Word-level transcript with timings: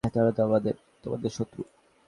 তারা 0.03 0.31
তো 0.31 0.73
তোমাদের 1.03 1.31
শত্রু। 1.31 1.61